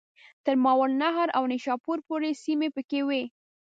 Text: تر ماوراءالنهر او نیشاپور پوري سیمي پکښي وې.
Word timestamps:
تر 0.45 0.55
ماوراءالنهر 0.65 1.27
او 1.37 1.43
نیشاپور 1.53 1.97
پوري 2.07 2.31
سیمي 2.43 2.69
پکښي 2.75 3.01
وې. 3.07 3.23